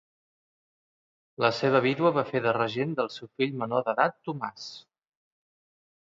[1.43, 4.65] La seva vídua va fer de regent del seu fill menor d'edat Tomàs.